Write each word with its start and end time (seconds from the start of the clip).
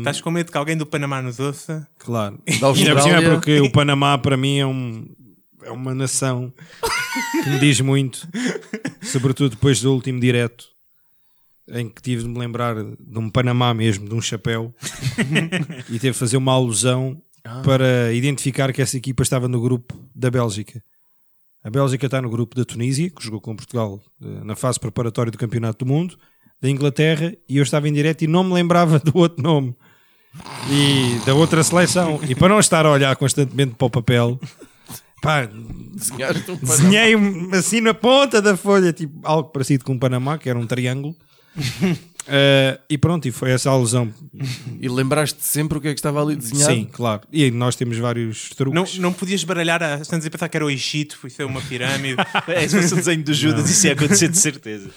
Estás 0.00 0.20
com 0.20 0.30
medo 0.30 0.52
que 0.52 0.56
alguém 0.56 0.76
do 0.76 0.86
Panamá 0.86 1.20
nos 1.20 1.40
ouça? 1.40 1.88
Claro. 1.98 2.40
Da 2.60 2.68
Austrália. 2.68 3.32
porque 3.32 3.60
o 3.60 3.68
Panamá 3.68 4.16
para 4.16 4.36
mim 4.36 4.58
é, 4.58 4.64
um, 4.64 5.08
é 5.60 5.72
uma 5.72 5.92
nação 5.92 6.54
que 7.42 7.50
me 7.50 7.58
diz 7.58 7.80
muito, 7.80 8.28
sobretudo 9.02 9.56
depois 9.56 9.80
do 9.80 9.92
último 9.92 10.20
direto 10.20 10.68
em 11.70 11.88
que 11.88 12.00
tive 12.00 12.22
de 12.22 12.28
me 12.28 12.38
lembrar 12.38 12.76
de 12.76 13.18
um 13.18 13.28
Panamá 13.28 13.74
mesmo, 13.74 14.08
de 14.08 14.14
um 14.14 14.20
chapéu, 14.20 14.72
e 15.90 15.98
teve 15.98 16.12
de 16.12 16.18
fazer 16.18 16.36
uma 16.36 16.52
alusão 16.52 17.20
para 17.64 18.12
identificar 18.12 18.72
que 18.72 18.80
essa 18.80 18.96
equipa 18.96 19.24
estava 19.24 19.48
no 19.48 19.60
grupo 19.60 20.00
da 20.14 20.30
Bélgica. 20.30 20.80
A 21.64 21.70
Bélgica 21.70 22.06
está 22.06 22.22
no 22.22 22.30
grupo 22.30 22.54
da 22.54 22.64
Tunísia, 22.64 23.10
que 23.10 23.24
jogou 23.24 23.40
com 23.40 23.56
Portugal 23.56 24.00
eh, 24.22 24.44
na 24.44 24.54
fase 24.54 24.78
preparatória 24.78 25.32
do 25.32 25.38
Campeonato 25.38 25.84
do 25.84 25.88
Mundo, 25.88 26.16
da 26.62 26.70
Inglaterra, 26.70 27.34
e 27.48 27.56
eu 27.56 27.64
estava 27.64 27.88
em 27.88 27.92
direto 27.92 28.22
e 28.22 28.28
não 28.28 28.44
me 28.44 28.54
lembrava 28.54 29.00
do 29.04 29.18
outro 29.18 29.42
nome 29.42 29.74
e 30.70 31.20
da 31.24 31.34
outra 31.34 31.62
seleção. 31.62 32.20
E 32.28 32.34
para 32.34 32.48
não 32.48 32.60
estar 32.60 32.84
a 32.86 32.90
olhar 32.90 33.14
constantemente 33.16 33.74
para 33.74 33.86
o 33.86 33.90
papel, 33.90 34.40
pá, 35.22 35.48
desenhei 36.62 37.14
assim 37.52 37.80
na 37.80 37.94
ponta 37.94 38.40
da 38.40 38.56
folha, 38.56 38.92
tipo 38.92 39.18
algo 39.22 39.50
parecido 39.50 39.84
com 39.84 39.92
um 39.92 39.98
Panamá, 39.98 40.38
que 40.38 40.48
era 40.48 40.58
um 40.58 40.66
triângulo. 40.66 41.14
Eh, 42.30 42.78
e 42.90 42.98
pronto, 42.98 43.26
e 43.26 43.32
foi 43.32 43.52
essa 43.52 43.70
a 43.70 43.72
alusão. 43.72 44.12
E 44.78 44.86
lembraste 44.86 45.38
sempre 45.40 45.78
o 45.78 45.80
que 45.80 45.88
é 45.88 45.94
que 45.94 45.98
estava 45.98 46.22
ali 46.22 46.36
desenhado? 46.36 46.74
Sim, 46.74 46.84
claro. 46.92 47.22
E 47.32 47.50
nós 47.50 47.74
temos 47.74 47.96
vários 47.96 48.50
Não, 48.50 48.56
truques. 48.56 48.98
não 48.98 49.12
podias 49.14 49.42
baralhar 49.44 49.82
a 49.82 49.96
pensar 50.30 50.48
que 50.48 50.56
era 50.56 50.66
o 50.66 50.70
Egito, 50.70 51.16
foi 51.16 51.30
ser 51.30 51.44
uma 51.44 51.62
pirâmide. 51.62 52.16
É, 52.48 52.68
se 52.68 52.76
fosse 52.82 52.92
o 52.92 52.96
desenho 52.96 53.22
do 53.22 53.32
Judas, 53.32 53.70
isso 53.70 53.86
ia 53.86 53.94
acontecer 53.94 54.28
de 54.28 54.36
certeza. 54.36 54.90